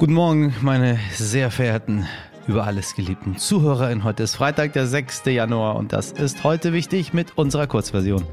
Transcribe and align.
Guten 0.00 0.14
Morgen, 0.14 0.54
meine 0.62 0.98
sehr 1.12 1.50
verehrten, 1.50 2.06
über 2.46 2.64
alles 2.64 2.94
geliebten 2.94 3.36
ZuhörerInnen. 3.36 4.02
Heute 4.02 4.22
ist 4.22 4.34
Freitag, 4.34 4.72
der 4.72 4.86
6. 4.86 5.26
Januar 5.26 5.76
und 5.76 5.92
das 5.92 6.10
ist 6.10 6.42
heute 6.42 6.72
wichtig 6.72 7.12
mit 7.12 7.36
unserer 7.36 7.66
Kurzversion. 7.66 8.24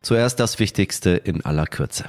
Zuerst 0.00 0.40
das 0.40 0.58
Wichtigste 0.58 1.10
in 1.10 1.44
aller 1.44 1.66
Kürze. 1.66 2.06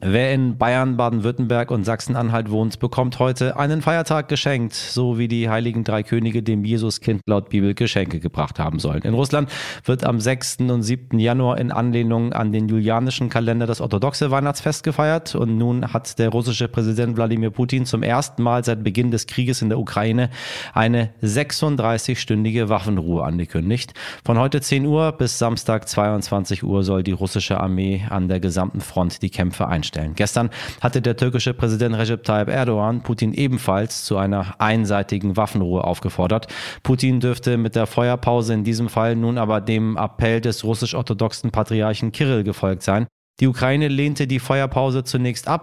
Wer 0.00 0.34
in 0.34 0.58
Bayern, 0.58 0.98
Baden-Württemberg 0.98 1.70
und 1.70 1.84
Sachsen-Anhalt 1.84 2.50
wohnt, 2.50 2.80
bekommt 2.80 3.18
heute 3.18 3.56
einen 3.56 3.80
Feiertag 3.80 4.28
geschenkt, 4.28 4.74
so 4.74 5.16
wie 5.16 5.26
die 5.26 5.48
heiligen 5.48 5.84
drei 5.84 6.02
Könige 6.02 6.42
dem 6.42 6.66
Jesuskind 6.66 7.22
laut 7.26 7.48
Bibel 7.48 7.72
Geschenke 7.72 8.20
gebracht 8.20 8.58
haben 8.58 8.78
sollen. 8.78 9.00
In 9.02 9.14
Russland 9.14 9.50
wird 9.84 10.04
am 10.04 10.20
6. 10.20 10.58
und 10.68 10.82
7. 10.82 11.18
Januar 11.18 11.56
in 11.56 11.72
Anlehnung 11.72 12.34
an 12.34 12.52
den 12.52 12.68
julianischen 12.68 13.30
Kalender 13.30 13.66
das 13.66 13.80
orthodoxe 13.80 14.30
Weihnachtsfest 14.30 14.82
gefeiert 14.82 15.34
und 15.34 15.56
nun 15.56 15.90
hat 15.94 16.18
der 16.18 16.28
russische 16.28 16.68
Präsident 16.68 17.16
Wladimir 17.16 17.50
Putin 17.50 17.86
zum 17.86 18.02
ersten 18.02 18.42
Mal 18.42 18.64
seit 18.64 18.84
Beginn 18.84 19.10
des 19.10 19.26
Krieges 19.26 19.62
in 19.62 19.70
der 19.70 19.78
Ukraine 19.78 20.28
eine 20.74 21.08
36-stündige 21.22 22.68
Waffenruhe 22.68 23.24
angekündigt. 23.24 23.94
Von 24.26 24.38
heute 24.38 24.60
10 24.60 24.84
Uhr 24.84 25.12
bis 25.12 25.38
Samstag 25.38 25.88
22 25.88 26.64
Uhr 26.64 26.82
soll 26.84 27.02
die 27.02 27.12
russische 27.12 27.58
Armee 27.58 28.04
an 28.10 28.28
der 28.28 28.40
gesamten 28.40 28.82
Front 28.82 29.22
die 29.22 29.30
Kämpfe 29.30 29.66
einstellen 29.66 29.85
stellen. 29.86 30.14
Gestern 30.14 30.50
hatte 30.80 31.00
der 31.00 31.16
türkische 31.16 31.54
Präsident 31.54 31.96
Recep 31.96 32.24
Tayyip 32.24 32.48
Erdogan 32.48 33.02
Putin 33.02 33.32
ebenfalls 33.32 34.04
zu 34.04 34.16
einer 34.18 34.56
einseitigen 34.58 35.36
Waffenruhe 35.36 35.84
aufgefordert. 35.84 36.48
Putin 36.82 37.20
dürfte 37.20 37.56
mit 37.56 37.74
der 37.74 37.86
Feuerpause 37.86 38.52
in 38.52 38.64
diesem 38.64 38.88
Fall 38.88 39.16
nun 39.16 39.38
aber 39.38 39.60
dem 39.60 39.96
Appell 39.96 40.40
des 40.40 40.64
russisch-orthodoxen 40.64 41.50
Patriarchen 41.50 42.12
Kirill 42.12 42.44
gefolgt 42.44 42.82
sein. 42.82 43.06
Die 43.40 43.48
Ukraine 43.48 43.88
lehnte 43.88 44.26
die 44.26 44.38
Feuerpause 44.38 45.04
zunächst 45.04 45.46
ab. 45.46 45.62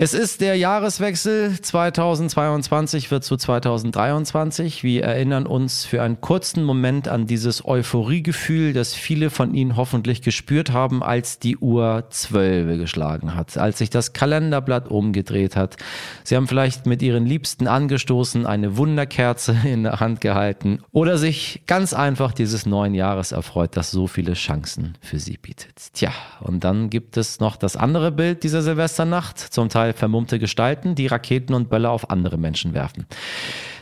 Es 0.00 0.14
ist 0.14 0.40
der 0.42 0.54
Jahreswechsel 0.54 1.60
2022 1.60 3.10
wird 3.10 3.24
zu 3.24 3.36
2023. 3.36 4.84
Wir 4.84 5.02
erinnern 5.02 5.44
uns 5.44 5.84
für 5.84 6.04
einen 6.04 6.20
kurzen 6.20 6.62
Moment 6.62 7.08
an 7.08 7.26
dieses 7.26 7.66
Euphoriegefühl, 7.66 8.74
das 8.74 8.94
viele 8.94 9.28
von 9.28 9.54
Ihnen 9.54 9.76
hoffentlich 9.76 10.22
gespürt 10.22 10.72
haben, 10.72 11.02
als 11.02 11.40
die 11.40 11.56
Uhr 11.56 12.04
12 12.10 12.78
geschlagen 12.78 13.34
hat, 13.34 13.58
als 13.58 13.78
sich 13.78 13.90
das 13.90 14.12
Kalenderblatt 14.12 14.86
umgedreht 14.86 15.56
hat. 15.56 15.76
Sie 16.22 16.36
haben 16.36 16.46
vielleicht 16.46 16.86
mit 16.86 17.02
Ihren 17.02 17.26
Liebsten 17.26 17.66
angestoßen, 17.66 18.46
eine 18.46 18.76
Wunderkerze 18.76 19.56
in 19.64 19.82
der 19.82 19.98
Hand 19.98 20.20
gehalten 20.20 20.78
oder 20.92 21.18
sich 21.18 21.64
ganz 21.66 21.92
einfach 21.92 22.30
dieses 22.30 22.66
neuen 22.66 22.94
Jahres 22.94 23.32
erfreut, 23.32 23.76
das 23.76 23.90
so 23.90 24.06
viele 24.06 24.34
Chancen 24.34 24.96
für 25.00 25.18
Sie 25.18 25.38
bietet. 25.38 25.92
Tja, 25.94 26.12
und 26.38 26.62
dann 26.62 26.88
gibt 26.88 27.16
es 27.16 27.40
noch 27.40 27.56
das 27.56 27.74
andere 27.74 28.12
Bild 28.12 28.44
dieser 28.44 28.62
Silvesternacht, 28.62 29.40
zum 29.40 29.68
Teil 29.68 29.87
vermummte 29.92 30.38
Gestalten, 30.38 30.94
die 30.94 31.06
Raketen 31.06 31.54
und 31.54 31.70
Böller 31.70 31.90
auf 31.90 32.10
andere 32.10 32.38
Menschen 32.38 32.74
werfen. 32.74 33.06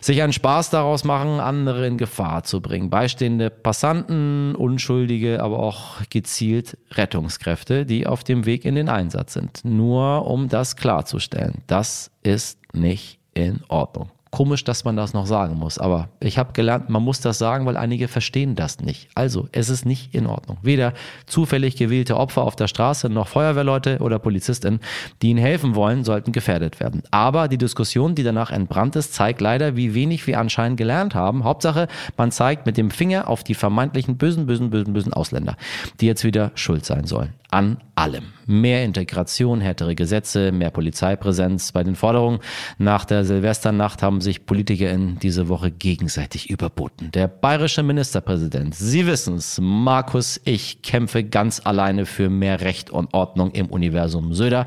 Sich 0.01 0.23
einen 0.23 0.33
Spaß 0.33 0.71
daraus 0.71 1.05
machen, 1.05 1.41
andere 1.41 1.87
in 1.87 1.99
Gefahr 1.99 2.45
zu 2.45 2.61
bringen. 2.61 2.91
Beistehende 2.91 3.51
Passanten, 3.51 4.55
Unschuldige, 4.55 5.43
aber 5.43 5.59
auch 5.59 6.03
gezielt 6.11 6.79
Rettungskräfte, 6.93 7.87
die 7.87 8.07
auf 8.07 8.23
dem 8.23 8.47
Weg 8.47 8.65
in 8.65 8.75
den 8.75 8.89
Einsatz 8.89 9.33
sind. 9.33 9.65
Nur 9.65 10.27
um 10.27 10.49
das 10.49 10.77
klarzustellen, 10.77 11.63
das 11.67 12.11
ist 12.23 12.59
nicht 12.73 13.19
in 13.35 13.61
Ordnung. 13.69 14.11
Komisch, 14.37 14.65
dass 14.65 14.85
man 14.85 14.99
das 14.99 15.15
noch 15.15 15.25
sagen 15.25 15.55
muss, 15.57 15.79
aber 15.79 16.11
ich 16.21 16.37
habe 16.37 16.53
gelernt, 16.53 16.91
man 16.91 17.03
muss 17.03 17.21
das 17.21 17.39
sagen, 17.39 17.65
weil 17.65 17.79
einige 17.79 18.07
verstehen 18.07 18.55
das 18.55 18.81
nicht. 18.81 19.09
Also, 19.15 19.49
es 19.51 19.71
ist 19.71 19.87
nicht 19.87 20.15
in 20.15 20.27
Ordnung. 20.27 20.59
Weder 20.61 20.93
zufällig 21.25 21.77
gewählte 21.77 22.19
Opfer 22.19 22.43
auf 22.43 22.55
der 22.55 22.69
Straße 22.69 23.09
noch 23.09 23.29
Feuerwehrleute 23.29 23.97
oder 24.01 24.19
Polizistinnen, 24.19 24.81
die 25.23 25.31
ihnen 25.31 25.39
helfen 25.39 25.75
wollen, 25.75 26.05
sollten 26.05 26.33
gefährdet 26.33 26.81
werden. 26.81 27.03
Aber 27.11 27.49
die 27.49 27.57
Diskussion, 27.57 28.15
die 28.15 28.25
danach 28.25 28.51
entbrannt 28.51 28.95
ist, 28.97 29.15
zeigt 29.15 29.41
leider, 29.41 29.75
wie 29.75 29.95
wenig 29.95 30.27
wir 30.27 30.39
anscheinend 30.39 30.77
gelernt 30.77 31.15
haben. 31.15 31.45
Hauptsache, 31.45 31.89
man 32.19 32.31
zeigt 32.31 32.67
mit 32.67 32.77
dem 32.77 32.91
Finger 32.91 33.31
auf 33.31 33.43
die 33.43 33.55
vermeintlichen 33.55 34.19
bösen, 34.19 34.45
bösen, 34.45 34.69
bösen, 34.69 34.93
bösen 34.93 35.15
Ausländer, 35.15 35.57
die 36.03 36.07
jetzt 36.07 36.25
wieder 36.25 36.53
schuld 36.57 36.85
sein 36.85 37.07
sollen 37.07 37.33
an 37.51 37.79
allem. 37.95 38.33
Mehr 38.47 38.85
Integration, 38.85 39.61
härtere 39.61 39.95
Gesetze, 39.95 40.53
mehr 40.53 40.71
Polizeipräsenz. 40.71 41.73
Bei 41.73 41.83
den 41.83 41.97
Forderungen 41.97 42.41
nach 42.79 43.05
der 43.05 43.25
Silvesternacht 43.25 44.03
haben 44.03 44.21
sich 44.21 44.47
PolitikerInnen 44.47 45.19
diese 45.19 45.49
Woche 45.49 45.71
gegenseitig 45.71 46.51
überboten. 46.51 47.11
Der 47.13 47.29
bayerische 47.29 47.83
Ministerpräsident, 47.83 48.75
Sie 48.75 49.07
wissen's, 49.07 49.59
Markus, 49.61 50.41
ich 50.45 50.83
kämpfe 50.83 51.25
ganz 51.25 51.61
alleine 51.65 52.07
für 52.07 52.31
mehr 52.31 52.61
Recht 52.61 52.91
und 52.91 53.13
Ordnung 53.15 53.51
im 53.53 53.67
Universum 53.67 54.35
Söder, 54.35 54.67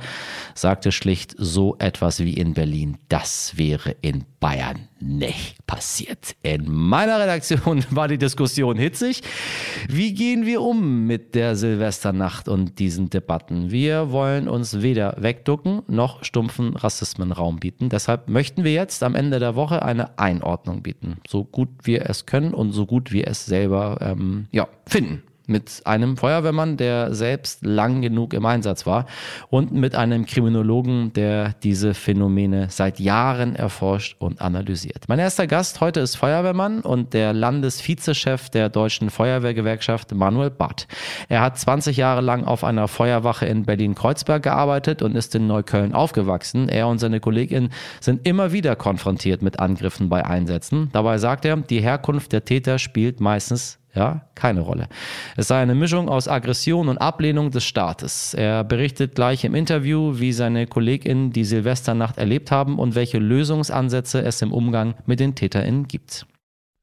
sagte 0.56 0.92
schlicht 0.92 1.36
so 1.38 1.76
etwas 1.80 2.20
wie 2.20 2.34
in 2.34 2.54
Berlin. 2.54 2.98
Das 3.08 3.58
wäre 3.58 3.96
in 4.02 4.26
Bayern 4.40 4.89
nicht 5.02 5.66
passiert. 5.66 6.36
In 6.42 6.72
meiner 6.72 7.20
Redaktion 7.20 7.84
war 7.90 8.08
die 8.08 8.18
Diskussion 8.18 8.78
hitzig. 8.78 9.22
Wie 9.88 10.14
gehen 10.14 10.46
wir 10.46 10.62
um 10.62 11.06
mit 11.06 11.36
der 11.36 11.56
Silvesternacht 11.56 12.48
und 12.48 12.80
diesen 12.80 13.10
Debatten? 13.10 13.72
Wir 13.72 14.12
wollen 14.12 14.48
uns 14.48 14.82
weder 14.82 15.16
wegducken 15.20 15.84
noch 15.88 16.24
stumpfen 16.24 16.76
Rassismenraum 16.76 17.58
bieten. 17.58 17.90
Deshalb 17.90 18.30
möchten 18.30 18.64
wir 18.64 18.74
jetzt 18.74 19.04
am 19.04 19.16
Ende 19.16 19.40
der 19.40 19.56
Woche 19.56 19.84
eine 19.84 20.18
Einordnung 20.20 20.82
bieten. 20.84 21.18
So 21.28 21.44
gut 21.44 21.70
wir 21.84 22.10
es 22.10 22.26
können 22.26 22.54
und 22.54 22.72
so 22.72 22.86
gut 22.86 23.12
wir 23.12 23.28
es 23.28 23.46
selber 23.46 23.98
ähm, 24.02 24.48
ja, 24.52 24.68
finden 24.86 25.24
mit 25.50 25.82
einem 25.86 26.18
Feuerwehrmann, 26.18 26.78
der 26.78 27.14
selbst 27.14 27.66
lang 27.66 28.02
genug 28.02 28.34
im 28.34 28.46
Einsatz 28.46 28.86
war 28.86 29.06
und 29.50 29.74
mit 29.74 29.96
einem 29.96 30.26
Kriminologen, 30.26 31.14
der 31.14 31.54
diese 31.64 31.94
Phänomene 31.94 32.68
seit 32.70 33.00
Jahren 33.00 33.56
erforscht 33.56 34.16
und 34.20 34.42
analysiert. 34.42 35.06
Mein 35.08 35.20
erster 35.20 35.48
Gast 35.48 35.82
heute 35.82 36.00
ist 36.00 36.16
Feuerwehrmann 36.16 36.82
und 36.82 37.14
der 37.14 37.34
Landesvizechef 37.34 38.50
der 38.50 38.70
Deutschen 38.70 39.10
Feuerwehrgewerkschaft 39.10 40.14
Manuel 40.14 40.52
Barth. 40.52 40.88
Er 41.28 41.42
hat 41.42 41.58
20 41.58 41.98
Jahre 41.98 42.22
lang 42.22 42.44
auf 42.44 42.64
einer 42.64 42.88
Feuerwache 42.88 43.46
in 43.46 43.66
Berlin-Kreuzberg 43.66 44.44
gearbeitet 44.44 45.02
und 45.02 45.16
ist 45.16 45.34
in 45.36 45.48
Neukölln 45.48 45.94
aufgewachsen. 45.94 46.70
Er 46.70 46.88
und 46.88 47.00
seine 47.00 47.20
Kollegin 47.20 47.70
sind 48.00 48.28
immer 48.28 48.52
wieder 48.52 48.76
konfrontiert 48.76 49.42
mit 49.42 49.60
Angriffen 49.60 50.10
bei 50.10 50.26
Einsätzen. 50.26 50.90
Dabei 50.94 51.18
sagt 51.18 51.46
er, 51.46 51.58
die 51.58 51.82
Herkunft 51.82 52.32
der 52.32 52.46
Täter 52.46 52.80
spielt 52.80 53.20
meistens 53.20 53.79
ja, 53.96 54.28
keine 54.36 54.62
Rolle. 54.62 54.88
Es 55.36 55.48
sei 55.48 55.62
eine 55.62 55.76
Mischung 55.76 56.10
aus 56.10 56.28
Aggression 56.28 56.90
und 56.90 56.98
Ablehnung 56.98 57.52
des 57.52 57.64
Staates. 57.66 58.34
Er 58.34 58.64
berichtet 58.64 59.16
gleich 59.16 59.44
im 59.44 59.56
Interview, 59.56 60.20
wie 60.20 60.32
seine 60.32 60.68
KollegInnen 60.68 61.32
die 61.32 61.44
Silvesternacht 61.44 62.18
erlebt 62.18 62.52
haben 62.52 62.78
und 62.78 62.96
welche 62.96 63.18
Lösungsansätze 63.18 64.22
es 64.22 64.42
im 64.42 64.54
Umgang 64.54 64.96
mit 65.06 65.20
den 65.20 65.36
TäterInnen 65.36 65.88
gibt. 65.88 66.26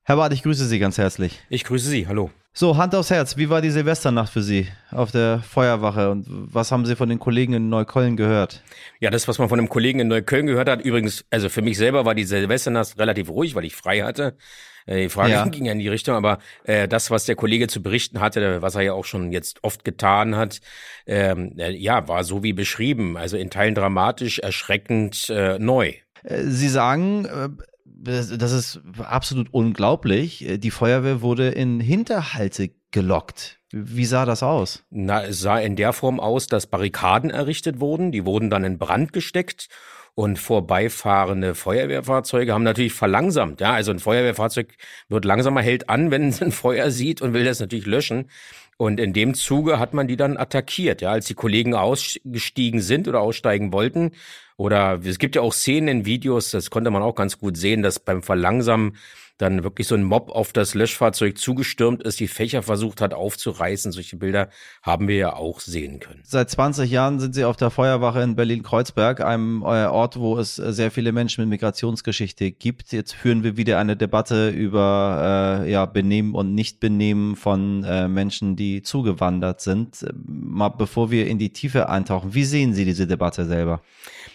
Herr 0.02 0.16
Barth, 0.16 0.32
ich 0.32 0.42
grüße 0.42 0.66
Sie 0.66 0.78
ganz 0.78 0.98
herzlich. 0.98 1.40
Ich 1.48 1.64
grüße 1.64 1.88
Sie, 1.88 2.06
hallo. 2.06 2.30
So, 2.58 2.78
Hand 2.78 2.94
aufs 2.94 3.10
Herz, 3.10 3.36
wie 3.36 3.50
war 3.50 3.60
die 3.60 3.70
Silvesternacht 3.70 4.32
für 4.32 4.40
Sie 4.40 4.66
auf 4.90 5.10
der 5.10 5.40
Feuerwache 5.40 6.10
und 6.10 6.24
was 6.26 6.72
haben 6.72 6.86
Sie 6.86 6.96
von 6.96 7.10
den 7.10 7.18
Kollegen 7.18 7.52
in 7.52 7.68
Neukölln 7.68 8.16
gehört? 8.16 8.62
Ja, 8.98 9.10
das, 9.10 9.28
was 9.28 9.38
man 9.38 9.50
von 9.50 9.58
einem 9.58 9.68
Kollegen 9.68 10.00
in 10.00 10.08
Neukölln 10.08 10.46
gehört 10.46 10.70
hat, 10.70 10.80
übrigens, 10.80 11.26
also 11.28 11.50
für 11.50 11.60
mich 11.60 11.76
selber 11.76 12.06
war 12.06 12.14
die 12.14 12.24
Silvesternacht 12.24 12.98
relativ 12.98 13.28
ruhig, 13.28 13.54
weil 13.54 13.66
ich 13.66 13.76
frei 13.76 14.00
hatte. 14.00 14.38
Äh, 14.86 15.02
die 15.02 15.08
Frage 15.10 15.32
ja. 15.32 15.44
ging 15.50 15.66
ja 15.66 15.72
in 15.72 15.80
die 15.80 15.88
Richtung, 15.88 16.14
aber 16.14 16.38
äh, 16.64 16.88
das, 16.88 17.10
was 17.10 17.26
der 17.26 17.36
Kollege 17.36 17.66
zu 17.66 17.82
berichten 17.82 18.20
hatte, 18.20 18.62
was 18.62 18.74
er 18.74 18.80
ja 18.80 18.94
auch 18.94 19.04
schon 19.04 19.32
jetzt 19.32 19.62
oft 19.62 19.84
getan 19.84 20.34
hat, 20.34 20.62
ähm, 21.06 21.58
äh, 21.58 21.72
ja, 21.72 22.08
war 22.08 22.24
so 22.24 22.42
wie 22.42 22.54
beschrieben, 22.54 23.18
also 23.18 23.36
in 23.36 23.50
Teilen 23.50 23.74
dramatisch, 23.74 24.38
erschreckend 24.38 25.28
äh, 25.28 25.58
neu. 25.58 25.92
Äh, 26.22 26.44
Sie 26.44 26.70
sagen, 26.70 27.58
äh, 28.04 28.36
das 28.36 28.52
ist 28.52 28.80
absolut 28.98 29.52
unglaublich. 29.52 30.46
Die 30.58 30.70
Feuerwehr 30.70 31.22
wurde 31.22 31.48
in 31.48 31.80
Hinterhalte 31.80 32.70
gelockt. 32.90 33.58
Wie 33.72 34.06
sah 34.06 34.24
das 34.24 34.42
aus? 34.42 34.84
Na, 34.90 35.22
es 35.24 35.40
sah 35.40 35.58
in 35.58 35.76
der 35.76 35.92
Form 35.92 36.20
aus, 36.20 36.46
dass 36.46 36.66
Barrikaden 36.66 37.30
errichtet 37.30 37.80
wurden. 37.80 38.12
Die 38.12 38.24
wurden 38.24 38.48
dann 38.48 38.64
in 38.64 38.78
Brand 38.78 39.12
gesteckt 39.12 39.68
und 40.16 40.38
vorbeifahrende 40.38 41.54
Feuerwehrfahrzeuge 41.54 42.54
haben 42.54 42.62
natürlich 42.62 42.94
verlangsamt. 42.94 43.60
Ja, 43.60 43.74
also 43.74 43.90
ein 43.90 43.98
Feuerwehrfahrzeug 43.98 44.74
wird 45.10 45.26
langsamer, 45.26 45.60
hält 45.60 45.90
an, 45.90 46.10
wenn 46.10 46.28
es 46.28 46.40
ein 46.40 46.52
Feuer 46.52 46.90
sieht 46.90 47.20
und 47.20 47.34
will 47.34 47.44
das 47.44 47.60
natürlich 47.60 47.86
löschen. 47.86 48.30
Und 48.78 49.00
in 49.00 49.12
dem 49.12 49.34
Zuge 49.34 49.78
hat 49.78 49.94
man 49.94 50.06
die 50.06 50.16
dann 50.16 50.36
attackiert. 50.36 51.00
Ja, 51.00 51.12
als 51.12 51.26
die 51.26 51.34
Kollegen 51.34 51.74
ausgestiegen 51.74 52.80
sind 52.80 53.08
oder 53.08 53.20
aussteigen 53.20 53.72
wollten, 53.72 54.12
oder 54.58 55.00
es 55.04 55.18
gibt 55.18 55.36
ja 55.36 55.42
auch 55.42 55.52
Szenen 55.52 55.88
in 55.88 56.06
Videos, 56.06 56.50
das 56.50 56.70
konnte 56.70 56.90
man 56.90 57.02
auch 57.02 57.14
ganz 57.14 57.38
gut 57.38 57.56
sehen, 57.56 57.82
dass 57.82 57.98
beim 57.98 58.22
Verlangsamen 58.22 58.96
dann 59.38 59.64
wirklich 59.64 59.86
so 59.86 59.94
ein 59.94 60.02
Mob 60.02 60.30
auf 60.30 60.52
das 60.52 60.74
Löschfahrzeug 60.74 61.36
zugestürmt 61.38 62.02
ist, 62.02 62.20
die 62.20 62.28
Fächer 62.28 62.62
versucht 62.62 63.00
hat 63.00 63.12
aufzureißen. 63.12 63.92
Solche 63.92 64.16
Bilder 64.16 64.48
haben 64.82 65.08
wir 65.08 65.16
ja 65.16 65.32
auch 65.34 65.60
sehen 65.60 66.00
können. 66.00 66.22
Seit 66.24 66.50
20 66.50 66.90
Jahren 66.90 67.20
sind 67.20 67.34
Sie 67.34 67.44
auf 67.44 67.56
der 67.56 67.70
Feuerwache 67.70 68.22
in 68.22 68.36
Berlin-Kreuzberg, 68.36 69.20
einem 69.20 69.62
äh, 69.62 69.86
Ort, 69.86 70.18
wo 70.18 70.38
es 70.38 70.56
sehr 70.56 70.90
viele 70.90 71.12
Menschen 71.12 71.42
mit 71.42 71.50
Migrationsgeschichte 71.50 72.50
gibt. 72.50 72.92
Jetzt 72.92 73.12
führen 73.14 73.42
wir 73.42 73.56
wieder 73.56 73.78
eine 73.78 73.96
Debatte 73.96 74.48
über 74.48 75.62
äh, 75.64 75.70
ja, 75.70 75.84
Benehmen 75.84 76.34
und 76.34 76.54
Nichtbenehmen 76.54 77.36
von 77.36 77.84
äh, 77.84 78.08
Menschen, 78.08 78.56
die 78.56 78.82
zugewandert 78.82 79.60
sind. 79.60 80.06
Mal 80.24 80.70
bevor 80.70 81.10
wir 81.10 81.26
in 81.26 81.38
die 81.38 81.52
Tiefe 81.52 81.88
eintauchen, 81.88 82.34
wie 82.34 82.44
sehen 82.44 82.72
Sie 82.72 82.84
diese 82.84 83.06
Debatte 83.06 83.44
selber? 83.44 83.82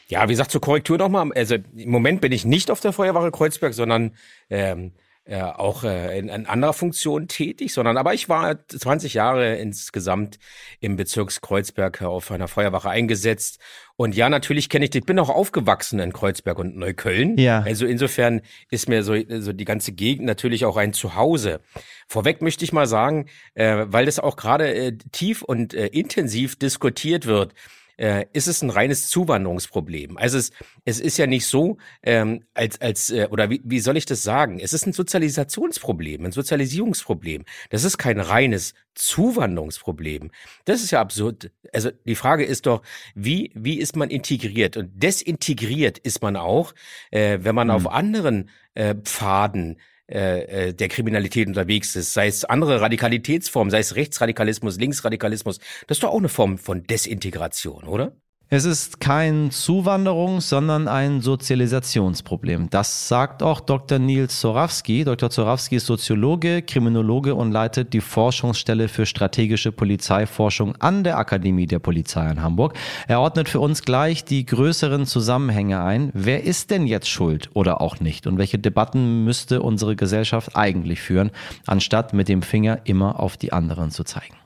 Ja, 0.08 0.28
wie 0.28 0.34
gesagt, 0.34 0.52
zur 0.52 0.62
Korrektur 0.62 0.98
nochmal. 0.98 1.32
Also 1.34 1.56
im 1.76 1.92
Moment 1.92 2.22
bin 2.22 2.32
ich 2.32 2.46
nicht 2.46 2.72
auf 2.72 2.80
der 2.80 2.94
Feuerwache 2.94 3.32
Kreuzberg, 3.32 3.74
sondern 3.74 4.12
ähm, 4.50 4.94
äh, 5.24 5.40
auch 5.40 5.84
äh, 5.84 6.18
in, 6.18 6.30
in 6.30 6.48
anderer 6.48 6.74
Funktion 6.74 7.28
tätig, 7.28 7.74
sondern 7.74 7.96
aber 7.96 8.16
ich 8.16 8.28
war 8.28 8.68
20 8.68 9.14
Jahre 9.14 9.56
insgesamt 9.58 10.40
im 10.80 10.96
Bezirkskreuzberg 10.96 12.02
auf 12.02 12.32
einer 12.32 12.48
Feuerwache 12.48 12.90
eingesetzt. 12.90 13.60
Und 13.96 14.16
ja, 14.16 14.30
natürlich 14.30 14.68
kenne 14.68 14.86
ich, 14.86 14.96
ich 14.96 15.06
bin 15.06 15.20
auch 15.20 15.30
aufgewachsen 15.30 16.00
in 16.00 16.12
Kreuzberg 16.12 16.58
und 16.58 16.76
Neukölln. 16.76 17.38
Ja. 17.38 17.62
Also 17.62 17.86
insofern 17.86 18.42
ist 18.72 18.90
mir 18.90 19.04
so, 19.04 19.16
so 19.40 19.54
die 19.54 19.66
ganze 19.66 19.92
Gegend 19.92 20.26
natürlich 20.26 20.66
auch 20.66 20.76
ein 20.76 20.92
Zuhause. 20.92 21.62
Vorweg 22.08 22.42
möchte 22.42 22.66
ich 22.66 22.74
mal 22.74 22.88
sagen, 22.88 23.28
äh, 23.54 23.86
weil 23.88 24.08
das 24.08 24.20
auch 24.20 24.36
gerade 24.36 24.74
äh, 24.74 24.98
tief 25.12 25.44
und 25.44 25.76
äh, 25.76 25.86
intensiv 25.86 26.58
diskutiert 26.58 27.28
wird 27.28 27.54
äh, 28.02 28.26
ist 28.34 28.48
es 28.48 28.64
ein 28.64 28.72
reines 28.72 29.10
Zuwanderungsproblem. 29.10 30.18
Also 30.18 30.40
es, 30.40 30.52
es 30.86 31.00
ist 31.00 31.18
ja 31.18 31.28
nicht 31.28 31.46
so, 31.46 31.78
ähm, 32.02 32.44
als, 32.56 32.82
als 32.82 33.12
äh, 33.12 33.28
oder 33.30 33.52
wie, 33.52 33.62
wie 33.64 33.80
soll 33.80 33.96
ich 33.96 34.08
das 34.08 34.24
sagen? 34.24 34.60
Es 34.60 34.74
ist 34.74 34.88
ein 34.88 34.94
Sozialisationsproblem, 34.94 36.26
ein 36.26 36.32
Sozialisierungsproblem. 36.32 37.46
Das 37.70 37.84
ist 37.84 38.00
kein 38.00 38.20
reines 38.20 38.74
Zuwanderungsproblem. 38.96 40.32
Das 40.66 40.82
ist 40.82 40.90
ja 40.90 41.00
absurd. 41.00 41.52
Also 41.72 41.92
die 42.06 42.16
Frage 42.16 42.44
ist 42.44 42.66
doch, 42.66 42.82
wie, 43.14 43.52
wie 43.54 43.78
ist 43.78 43.96
man 43.96 44.10
integriert? 44.10 44.78
Und 44.78 44.92
desintegriert 45.02 46.00
ist 46.00 46.24
man 46.24 46.36
auch, 46.38 46.74
äh, 47.12 47.38
wenn 47.42 47.54
man 47.54 47.70
hm. 47.70 47.76
auf 47.76 47.88
anderen 47.88 48.50
äh, 48.74 48.96
Pfaden 48.96 49.78
äh, 50.12 50.70
äh, 50.70 50.74
der 50.74 50.88
Kriminalität 50.90 51.48
unterwegs 51.48 51.96
ist, 51.96 52.14
sei 52.14 52.28
es 52.28 52.46
andere 52.46 52.82
Radikalitätsformen, 52.82 53.72
sei 53.72 53.80
es 53.80 53.96
Rechtsradikalismus, 53.96 54.78
Linksradikalismus, 54.78 55.60
das 55.88 55.98
ist 55.98 56.04
doch 56.04 56.10
auch 56.10 56.20
eine 56.20 56.30
Form 56.30 56.58
von 56.58 56.84
Desintegration, 56.84 57.86
oder? 57.86 58.16
Es 58.54 58.66
ist 58.66 59.00
kein 59.00 59.50
Zuwanderungs-, 59.50 60.50
sondern 60.50 60.90
ein 60.90 61.22
Sozialisationsproblem. 61.22 62.70
Das 62.70 63.08
sagt 63.08 63.44
auch 63.44 63.62
Dr. 63.62 63.98
Nils 63.98 64.42
Zorawski. 64.42 65.06
Dr. 65.06 65.30
Zorawski 65.30 65.78
ist 65.78 65.86
Soziologe, 65.86 66.62
Kriminologe 66.62 67.34
und 67.34 67.54
leitet 67.54 67.94
die 67.94 68.02
Forschungsstelle 68.02 68.90
für 68.90 69.06
strategische 69.06 69.72
Polizeiforschung 69.72 70.76
an 70.82 71.06
der 71.06 71.18
Akademie 71.18 71.66
der 71.66 71.80
Polizei 71.80 72.30
in 72.30 72.42
Hamburg. 72.42 72.74
Er 73.08 73.22
ordnet 73.22 73.48
für 73.48 73.62
uns 73.62 73.84
gleich 73.84 74.26
die 74.26 74.46
größeren 74.46 75.06
Zusammenhänge 75.06 75.82
ein. 75.82 76.10
Wer 76.14 76.44
ist 76.44 76.72
denn 76.72 76.88
jetzt 76.88 77.08
schuld 77.08 77.50
oder 77.54 77.80
auch 77.80 78.02
nicht? 78.02 78.28
Und 78.28 78.38
welche 78.38 78.60
Debatten 78.60 79.24
müsste 79.24 79.62
unsere 79.62 79.96
Gesellschaft 79.96 80.58
eigentlich 80.58 81.00
führen, 81.00 81.32
anstatt 81.68 82.14
mit 82.14 82.28
dem 82.28 82.42
Finger 82.42 82.82
immer 82.84 83.22
auf 83.22 83.38
die 83.38 83.54
anderen 83.54 83.92
zu 83.92 84.04
zeigen? 84.04 84.41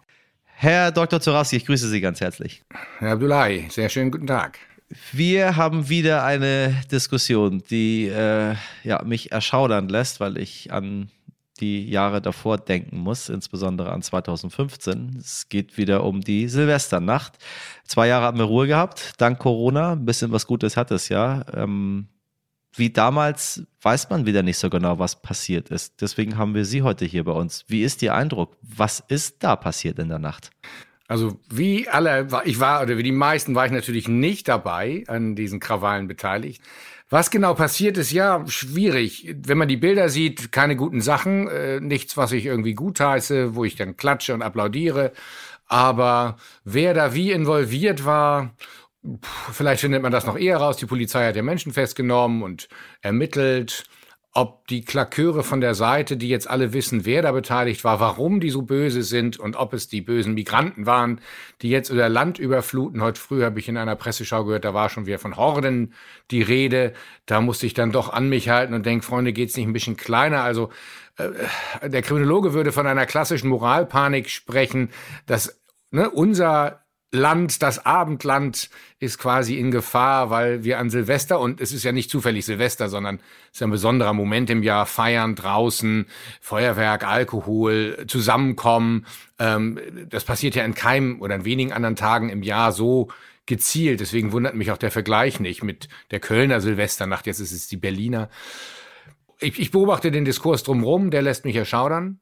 Herr 0.57 0.91
Dr. 0.91 1.19
Zorawski, 1.19 1.57
ich 1.57 1.65
grüße 1.65 1.89
Sie 1.89 1.99
ganz 1.99 2.21
herzlich. 2.21 2.63
Herr 2.99 3.11
Abdullahi, 3.11 3.67
sehr 3.69 3.89
schönen 3.89 4.09
guten 4.09 4.25
Tag. 4.25 4.57
Wir 5.11 5.57
haben 5.57 5.89
wieder 5.89 6.23
eine 6.23 6.81
Diskussion, 6.89 7.61
die 7.69 8.07
äh, 8.07 8.55
ja, 8.83 9.03
mich 9.03 9.33
erschaudern 9.33 9.89
lässt, 9.89 10.21
weil 10.21 10.37
ich 10.37 10.71
an 10.71 11.09
die 11.59 11.89
Jahre 11.89 12.21
davor 12.21 12.57
denken 12.57 12.97
muss, 12.97 13.27
insbesondere 13.27 13.91
an 13.91 14.01
2015. 14.01 15.17
Es 15.19 15.49
geht 15.49 15.77
wieder 15.77 16.03
um 16.05 16.21
die 16.21 16.47
Silvesternacht. 16.47 17.33
Zwei 17.85 18.07
Jahre 18.07 18.25
haben 18.25 18.37
wir 18.37 18.45
Ruhe 18.45 18.67
gehabt, 18.67 19.13
dank 19.17 19.39
Corona. 19.39 19.91
Ein 19.91 20.05
bisschen 20.05 20.31
was 20.31 20.47
Gutes 20.47 20.77
hat 20.77 20.91
es 20.91 21.09
ja. 21.09 21.43
Ähm, 21.53 22.07
wie 22.75 22.89
damals 22.89 23.63
weiß 23.81 24.09
man 24.09 24.25
wieder 24.25 24.43
nicht 24.43 24.57
so 24.57 24.69
genau, 24.69 24.99
was 24.99 25.21
passiert 25.21 25.69
ist. 25.69 26.01
Deswegen 26.01 26.37
haben 26.37 26.53
wir 26.53 26.65
Sie 26.65 26.81
heute 26.81 27.05
hier 27.05 27.23
bei 27.23 27.31
uns. 27.31 27.65
Wie 27.67 27.83
ist 27.83 28.01
Ihr 28.01 28.13
Eindruck? 28.13 28.57
Was 28.61 29.03
ist 29.07 29.43
da 29.43 29.55
passiert 29.55 29.99
in 29.99 30.09
der 30.09 30.19
Nacht? 30.19 30.51
Also 31.07 31.39
wie 31.49 31.87
alle, 31.87 32.27
ich 32.45 32.59
war 32.59 32.81
oder 32.81 32.97
wie 32.97 33.03
die 33.03 33.11
meisten 33.11 33.53
war 33.53 33.65
ich 33.65 33.71
natürlich 33.71 34.07
nicht 34.07 34.47
dabei 34.47 35.03
an 35.07 35.35
diesen 35.35 35.59
Krawallen 35.59 36.07
beteiligt. 36.07 36.61
Was 37.09 37.29
genau 37.29 37.53
passiert 37.53 37.97
ist, 37.97 38.11
ja, 38.11 38.43
schwierig. 38.47 39.35
Wenn 39.43 39.59
man 39.59 39.67
die 39.67 39.77
Bilder 39.77 40.09
sieht, 40.09 40.51
keine 40.51 40.75
guten 40.75 41.01
Sachen, 41.01 41.47
äh, 41.47 41.79
nichts, 41.79 42.17
was 42.17 42.31
ich 42.31 42.47
irgendwie 42.47 42.73
gutheiße, 42.73 43.55
wo 43.55 43.63
ich 43.63 43.75
dann 43.75 43.95
klatsche 43.95 44.33
und 44.33 44.41
applaudiere. 44.41 45.11
Aber 45.67 46.37
wer 46.63 46.95
da 46.95 47.13
wie 47.13 47.31
involviert 47.31 48.05
war 48.05 48.55
Vielleicht 49.51 49.81
findet 49.81 50.01
man 50.01 50.11
das 50.11 50.25
noch 50.25 50.37
eher 50.37 50.57
raus. 50.57 50.77
Die 50.77 50.85
Polizei 50.85 51.27
hat 51.27 51.35
ja 51.35 51.43
Menschen 51.43 51.73
festgenommen 51.73 52.43
und 52.43 52.67
ermittelt, 53.01 53.83
ob 54.37 54.67
die 54.67 54.83
Klaköre 54.83 55.43
von 55.43 55.61
der 55.61 55.75
Seite, 55.75 56.17
die 56.17 56.27
jetzt 56.27 56.49
alle 56.49 56.73
wissen, 56.73 57.05
wer 57.05 57.21
da 57.21 57.31
beteiligt 57.31 57.85
war, 57.85 58.01
warum 58.01 58.41
die 58.41 58.49
so 58.49 58.63
böse 58.63 59.01
sind 59.01 59.39
und 59.39 59.55
ob 59.55 59.73
es 59.73 59.87
die 59.87 60.01
bösen 60.01 60.33
Migranten 60.33 60.85
waren, 60.85 61.21
die 61.61 61.69
jetzt 61.69 61.89
über 61.89 62.09
Land 62.09 62.37
überfluten. 62.37 63.01
Heute 63.01 63.19
früh 63.19 63.43
habe 63.43 63.59
ich 63.59 63.69
in 63.69 63.77
einer 63.77 63.95
Presseschau 63.95 64.43
gehört, 64.43 64.65
da 64.65 64.73
war 64.73 64.89
schon 64.89 65.05
wieder 65.05 65.19
von 65.19 65.37
Horden 65.37 65.93
die 66.31 66.41
Rede. 66.41 66.91
Da 67.25 67.39
musste 67.39 67.65
ich 67.65 67.73
dann 67.73 67.93
doch 67.93 68.11
an 68.11 68.27
mich 68.27 68.49
halten 68.49 68.73
und 68.73 68.85
denke, 68.85 69.05
Freunde, 69.05 69.31
geht's 69.31 69.55
nicht 69.55 69.67
ein 69.67 69.73
bisschen 69.73 69.95
kleiner? 69.95 70.43
Also 70.43 70.69
äh, 71.15 71.89
der 71.89 72.01
Kriminologe 72.01 72.53
würde 72.53 72.73
von 72.73 72.87
einer 72.87 73.05
klassischen 73.05 73.47
Moralpanik 73.47 74.29
sprechen, 74.29 74.89
dass 75.27 75.61
ne, 75.91 76.09
unser 76.09 76.84
Land, 77.15 77.63
das 77.63 77.85
Abendland 77.85 78.69
ist 78.99 79.17
quasi 79.17 79.57
in 79.57 79.71
Gefahr, 79.71 80.29
weil 80.29 80.63
wir 80.63 80.77
an 80.77 80.89
Silvester, 80.89 81.39
und 81.39 81.59
es 81.59 81.71
ist 81.71 81.83
ja 81.83 81.91
nicht 81.91 82.11
zufällig 82.11 82.45
Silvester, 82.45 82.89
sondern 82.89 83.19
es 83.51 83.57
ist 83.57 83.63
ein 83.63 83.71
besonderer 83.71 84.13
Moment 84.13 84.49
im 84.49 84.61
Jahr, 84.61 84.85
feiern 84.85 85.35
draußen, 85.35 86.05
Feuerwerk, 86.41 87.07
Alkohol, 87.07 88.05
zusammenkommen. 88.07 89.05
Ähm, 89.39 89.79
das 90.09 90.23
passiert 90.23 90.55
ja 90.55 90.63
in 90.63 90.75
keinem 90.75 91.21
oder 91.21 91.35
in 91.35 91.45
wenigen 91.45 91.73
anderen 91.73 91.95
Tagen 91.95 92.29
im 92.29 92.43
Jahr 92.43 92.71
so 92.71 93.09
gezielt. 93.45 93.99
Deswegen 93.99 94.31
wundert 94.31 94.55
mich 94.55 94.71
auch 94.71 94.77
der 94.77 94.91
Vergleich 94.91 95.39
nicht 95.39 95.63
mit 95.63 95.87
der 96.11 96.19
Kölner 96.19 96.61
Silvesternacht. 96.61 97.25
Jetzt 97.27 97.39
ist 97.39 97.51
es 97.51 97.67
die 97.67 97.77
Berliner. 97.77 98.29
Ich, 99.39 99.59
ich 99.59 99.71
beobachte 99.71 100.11
den 100.11 100.25
Diskurs 100.25 100.63
drumherum, 100.63 101.11
der 101.11 101.21
lässt 101.21 101.45
mich 101.45 101.55
erschaudern 101.55 102.19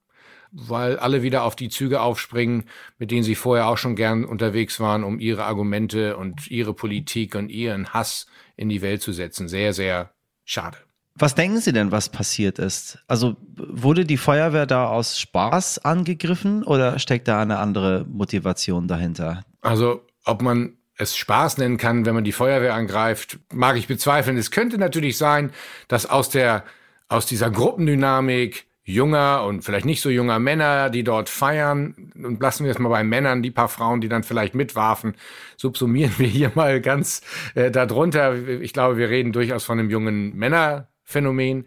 weil 0.54 0.98
alle 0.98 1.24
wieder 1.24 1.44
auf 1.44 1.56
die 1.56 1.70
Züge 1.70 2.02
aufspringen, 2.02 2.66
mit 3.00 3.12
denen 3.12 3.24
sie 3.24 3.36
vorher 3.36 3.68
auch 3.68 3.78
schon 3.78 3.96
gern 3.96 4.24
unterwegs 4.24 4.80
waren, 4.80 5.04
um 5.04 5.20
ihre 5.20 5.44
Argumente 5.46 6.16
und 6.16 6.50
ihre 6.50 6.74
Politik 6.74 7.36
und 7.36 7.50
ihren 7.50 7.90
Hass 7.90 8.28
in 8.56 8.70
die 8.70 8.82
Welt 8.82 9.02
zu 9.02 9.12
setzen. 9.12 9.48
Sehr, 9.48 9.74
sehr 9.74 10.12
schade. 10.46 10.78
Was 11.16 11.36
denken 11.36 11.60
Sie 11.60 11.74
denn, 11.74 11.92
was 11.92 12.10
passiert 12.10 12.58
ist? 12.58 12.98
Also 13.08 13.36
wurde 13.56 14.06
die 14.06 14.18
Feuerwehr 14.18 14.66
da 14.66 14.88
aus 14.88 15.20
Spaß 15.20 15.80
angegriffen 15.80 16.64
oder 16.64 16.98
steckt 16.98 17.28
da 17.28 17.42
eine 17.42 17.60
andere 17.60 18.06
Motivation 18.10 18.88
dahinter? 18.88 19.44
Also 19.62 20.06
ob 20.26 20.42
man 20.42 20.78
es 20.98 21.16
Spaß 21.16 21.58
nennen 21.58 21.78
kann, 21.78 22.06
wenn 22.06 22.16
man 22.16 22.24
die 22.24 22.32
Feuerwehr 22.32 22.74
angreift, 22.74 23.40
mag 23.52 23.78
ich 23.78 23.88
bezweifeln. 23.88 24.38
Es 24.38 24.52
könnte 24.52 24.78
natürlich 24.78 25.18
sein, 25.18 25.52
dass 25.88 26.06
aus 26.08 26.30
der 26.30 26.64
aus 27.10 27.26
dieser 27.28 27.52
Gruppendynamik 27.52 28.66
junger 28.84 29.46
und 29.46 29.64
vielleicht 29.64 29.86
nicht 29.86 30.02
so 30.02 30.10
junger 30.10 30.40
Männer, 30.40 30.90
die 30.90 31.04
dort 31.04 31.30
feiern. 31.30 32.12
Und 32.16 32.42
lassen 32.42 32.66
wir 32.66 32.72
es 32.72 32.80
mal 32.80 32.90
bei 32.90 33.04
Männern, 33.04 33.42
die 33.42 33.52
paar 33.52 33.70
Frauen, 33.70 34.02
die 34.02 34.10
dann 34.10 34.24
vielleicht 34.24 34.56
mitwarfen, 34.56 35.16
subsumieren 35.58 36.14
wir 36.18 36.28
hier 36.28 36.52
mal 36.56 36.82
ganz 36.82 37.22
äh, 37.56 37.72
darunter. 37.72 38.36
Ich 38.36 38.74
glaube, 38.74 38.98
wir 38.98 39.10
reden 39.10 39.32
durchaus 39.32 39.64
von 39.64 39.80
einem 39.80 39.90
jungen 39.90 40.36
Männerphänomen. 40.36 41.66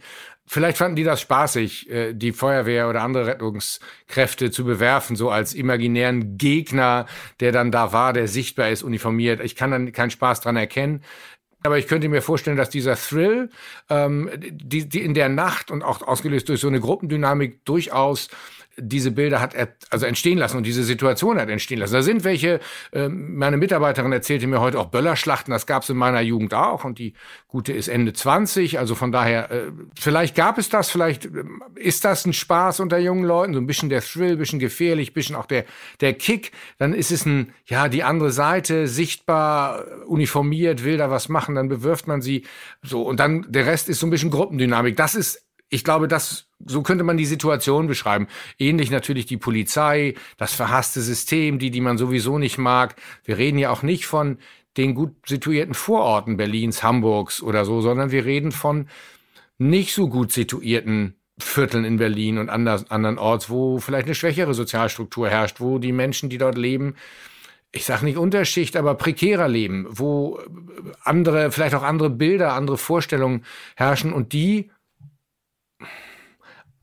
Vielleicht 0.48 0.78
fanden 0.78 0.94
die 0.94 1.02
das 1.02 1.20
spaßig, 1.20 1.90
äh, 1.90 2.12
die 2.12 2.32
Feuerwehr 2.32 2.88
oder 2.88 3.02
andere 3.02 3.26
Rettungskräfte 3.26 4.52
zu 4.52 4.64
bewerfen, 4.64 5.16
so 5.16 5.28
als 5.30 5.54
imaginären 5.54 6.38
Gegner, 6.38 7.06
der 7.40 7.50
dann 7.50 7.72
da 7.72 7.92
war, 7.92 8.12
der 8.12 8.28
sichtbar 8.28 8.70
ist, 8.70 8.84
uniformiert. 8.84 9.40
Ich 9.40 9.56
kann 9.56 9.72
dann 9.72 9.92
keinen 9.92 10.10
Spaß 10.10 10.42
dran 10.42 10.56
erkennen. 10.56 11.02
Aber 11.66 11.78
ich 11.78 11.86
könnte 11.86 12.08
mir 12.08 12.22
vorstellen, 12.22 12.56
dass 12.56 12.70
dieser 12.70 12.96
Thrill, 12.96 13.50
ähm, 13.90 14.30
die, 14.38 14.88
die 14.88 15.02
in 15.02 15.14
der 15.14 15.28
Nacht 15.28 15.70
und 15.70 15.82
auch 15.82 16.02
ausgelöst 16.02 16.48
durch 16.48 16.60
so 16.60 16.68
eine 16.68 16.80
Gruppendynamik 16.80 17.64
durchaus 17.64 18.28
diese 18.78 19.10
Bilder 19.10 19.40
hat 19.40 19.54
also 19.90 20.06
entstehen 20.06 20.38
lassen 20.38 20.56
und 20.58 20.64
diese 20.64 20.84
Situation 20.84 21.40
hat 21.40 21.48
entstehen 21.48 21.78
lassen. 21.78 21.94
Da 21.94 22.02
sind 22.02 22.24
welche, 22.24 22.60
äh, 22.92 23.08
meine 23.08 23.56
Mitarbeiterin 23.56 24.12
erzählte 24.12 24.46
mir 24.46 24.60
heute 24.60 24.78
auch 24.78 24.86
Böllerschlachten, 24.86 25.50
das 25.50 25.66
gab 25.66 25.82
es 25.82 25.90
in 25.90 25.96
meiner 25.96 26.20
Jugend 26.20 26.54
auch 26.54 26.84
und 26.84 26.98
die 26.98 27.14
gute 27.48 27.72
ist 27.72 27.88
Ende 27.88 28.12
20, 28.12 28.78
also 28.78 28.94
von 28.94 29.12
daher, 29.12 29.50
äh, 29.50 29.72
vielleicht 29.98 30.34
gab 30.34 30.58
es 30.58 30.68
das, 30.68 30.90
vielleicht 30.90 31.26
äh, 31.26 31.44
ist 31.76 32.04
das 32.04 32.26
ein 32.26 32.32
Spaß 32.32 32.80
unter 32.80 32.98
jungen 32.98 33.24
Leuten, 33.24 33.54
so 33.54 33.60
ein 33.60 33.66
bisschen 33.66 33.88
der 33.88 34.02
Thrill, 34.02 34.32
ein 34.32 34.38
bisschen 34.38 34.58
gefährlich, 34.58 35.10
ein 35.10 35.14
bisschen 35.14 35.36
auch 35.36 35.46
der, 35.46 35.64
der 36.00 36.12
Kick, 36.12 36.52
dann 36.78 36.92
ist 36.92 37.10
es 37.10 37.24
ein, 37.24 37.52
ja, 37.66 37.88
die 37.88 38.02
andere 38.02 38.30
Seite, 38.30 38.88
sichtbar, 38.88 39.84
uniformiert, 40.06 40.84
will 40.84 40.98
da 40.98 41.10
was 41.10 41.28
machen, 41.28 41.54
dann 41.54 41.68
bewirft 41.68 42.06
man 42.06 42.20
sie, 42.20 42.44
so 42.82 43.02
und 43.02 43.20
dann 43.20 43.46
der 43.48 43.66
Rest 43.66 43.88
ist 43.88 44.00
so 44.00 44.06
ein 44.06 44.10
bisschen 44.10 44.30
Gruppendynamik. 44.30 44.96
Das 44.96 45.14
ist 45.14 45.45
ich 45.68 45.84
glaube, 45.84 46.08
das, 46.08 46.46
so 46.64 46.82
könnte 46.82 47.04
man 47.04 47.16
die 47.16 47.26
Situation 47.26 47.86
beschreiben. 47.88 48.28
Ähnlich 48.58 48.90
natürlich 48.90 49.26
die 49.26 49.36
Polizei, 49.36 50.14
das 50.36 50.54
verhasste 50.54 51.00
System, 51.00 51.58
die, 51.58 51.70
die 51.70 51.80
man 51.80 51.98
sowieso 51.98 52.38
nicht 52.38 52.58
mag. 52.58 52.96
Wir 53.24 53.36
reden 53.38 53.58
ja 53.58 53.70
auch 53.70 53.82
nicht 53.82 54.06
von 54.06 54.38
den 54.76 54.94
gut 54.94 55.14
situierten 55.26 55.74
Vororten 55.74 56.36
Berlins, 56.36 56.82
Hamburgs 56.82 57.42
oder 57.42 57.64
so, 57.64 57.80
sondern 57.80 58.10
wir 58.10 58.24
reden 58.24 58.52
von 58.52 58.88
nicht 59.58 59.94
so 59.94 60.08
gut 60.08 60.32
situierten 60.32 61.16
Vierteln 61.38 61.84
in 61.84 61.96
Berlin 61.96 62.38
und 62.38 62.48
anders, 62.48 62.90
anderen 62.90 63.18
Orts, 63.18 63.50
wo 63.50 63.78
vielleicht 63.78 64.06
eine 64.06 64.14
schwächere 64.14 64.54
Sozialstruktur 64.54 65.28
herrscht, 65.28 65.60
wo 65.60 65.78
die 65.78 65.92
Menschen, 65.92 66.30
die 66.30 66.38
dort 66.38 66.56
leben, 66.56 66.94
ich 67.72 67.84
sage 67.84 68.04
nicht 68.04 68.16
Unterschicht, 68.16 68.76
aber 68.76 68.94
prekärer 68.94 69.48
leben, 69.48 69.86
wo 69.90 70.40
andere, 71.02 71.50
vielleicht 71.50 71.74
auch 71.74 71.82
andere 71.82 72.08
Bilder, 72.08 72.54
andere 72.54 72.78
Vorstellungen 72.78 73.44
herrschen 73.76 74.12
und 74.12 74.32
die 74.32 74.70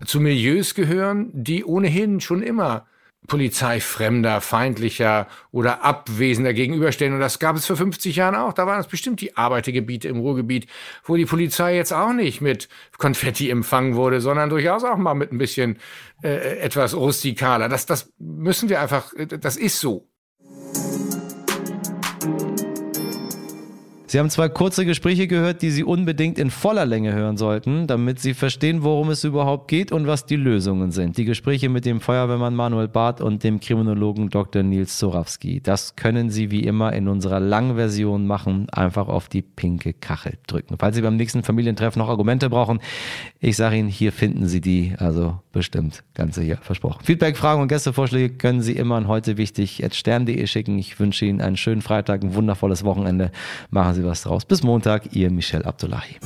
zu 0.06 0.20
Milieus 0.20 0.76
gehören, 0.76 1.30
die 1.34 1.64
ohnehin 1.66 2.22
schon 2.22 2.44
immer 2.44 2.86
polizeifremder, 3.28 4.42
feindlicher 4.42 5.28
oder 5.52 5.84
abwesender 5.84 6.54
gegenüberstehen. 6.54 7.14
Und 7.14 7.20
das 7.20 7.40
gab 7.40 7.56
es 7.56 7.66
vor 7.66 7.78
50 7.78 8.16
Jahren 8.16 8.36
auch. 8.36 8.54
Da 8.54 8.68
waren 8.68 8.80
es 8.80 8.88
bestimmt 8.88 9.22
die 9.22 9.38
Arbeitergebiete 9.38 10.08
im 10.08 10.20
Ruhrgebiet, 10.20 10.68
wo 11.06 11.16
die 11.16 11.26
Polizei 11.26 11.76
jetzt 11.76 11.94
auch 11.94 12.14
nicht 12.14 12.42
mit 12.42 12.68
Konfetti 12.98 13.50
empfangen 13.50 13.96
wurde, 13.96 14.20
sondern 14.20 14.50
durchaus 14.50 14.84
auch 14.84 14.98
mal 14.98 15.14
mit 15.14 15.32
ein 15.32 15.38
bisschen 15.38 15.78
äh, 16.22 16.60
etwas 16.60 16.96
rustikaler. 16.96 17.70
Das, 17.70 17.86
das 17.86 18.12
müssen 18.20 18.70
wir 18.70 18.82
einfach, 18.82 19.14
das 19.40 19.58
ist 19.58 19.80
so. 19.80 20.10
Sie 24.14 24.20
haben 24.20 24.30
zwei 24.30 24.48
kurze 24.48 24.86
Gespräche 24.86 25.26
gehört, 25.26 25.64
die 25.64 25.72
Sie 25.72 25.84
unbedingt 25.84 26.38
in 26.38 26.52
voller 26.52 26.86
Länge 26.86 27.14
hören 27.14 27.36
sollten, 27.36 27.88
damit 27.88 28.20
Sie 28.20 28.36
verstehen, 28.36 28.84
worum 28.84 29.10
es 29.10 29.24
überhaupt 29.24 29.68
geht 29.68 29.92
und 29.92 30.06
was 30.06 30.28
die 30.28 30.36
Lösungen 30.36 30.92
sind. 30.92 31.18
Die 31.18 31.26
Gespräche 31.26 31.68
mit 31.68 31.84
dem 31.84 32.00
Feuerwehrmann 32.00 32.54
Manuel 32.54 32.88
Barth 32.88 33.22
und 33.22 33.44
dem 33.44 33.60
Kriminologen 33.60 34.30
Dr. 34.30 34.62
Nils 34.62 35.00
Zorawski. 35.00 35.62
Das 35.62 35.96
können 35.96 36.30
Sie 36.30 36.52
wie 36.52 36.60
immer 36.60 36.94
in 36.94 37.08
unserer 37.08 37.40
langen 37.40 37.76
Version 37.76 38.28
machen. 38.28 38.70
Einfach 38.70 39.08
auf 39.08 39.30
die 39.30 39.42
pinke 39.42 39.94
Kachel 39.94 40.38
drücken. 40.46 40.76
Falls 40.78 40.96
Sie 40.96 41.02
beim 41.02 41.16
nächsten 41.16 41.42
Familientreffen 41.42 42.00
noch 42.00 42.10
Argumente 42.10 42.52
brauchen, 42.52 42.82
ich 43.40 43.58
sage 43.58 43.78
Ihnen, 43.78 43.90
hier 43.90 44.12
finden 44.12 44.46
Sie 44.46 44.62
die. 44.62 44.94
Also 44.96 45.40
bestimmt 45.54 46.04
ganz 46.14 46.36
sicher 46.36 46.58
versprochen. 46.58 47.06
Feedback, 47.06 47.38
Fragen 47.38 47.62
und 47.62 47.70
Gästevorschläge 47.70 48.36
können 48.36 48.62
Sie 48.62 48.74
immer 48.74 48.96
an 48.96 49.08
heute 49.08 49.38
wichtig 49.38 49.82
stern.de 49.92 50.46
schicken. 50.48 50.78
Ich 50.78 51.00
wünsche 51.00 51.26
Ihnen 51.26 51.40
einen 51.40 51.56
schönen 51.56 51.82
Freitag, 51.82 52.24
ein 52.24 52.36
wundervolles 52.36 52.84
Wochenende. 52.84 53.32
Machen 53.70 53.94
Sie 53.94 54.04
was 54.04 54.24
draus. 54.24 54.44
Bis 54.44 54.64
Montag, 54.64 55.16
Ihr 55.16 55.32
Michel 55.32 55.64
Abdullahi. 55.64 56.18